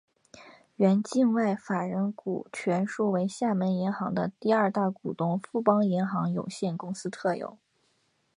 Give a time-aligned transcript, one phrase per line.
[0.77, 7.59] 原境外法人股全数为厦门银行的第二大股东富邦银行有限公司持有。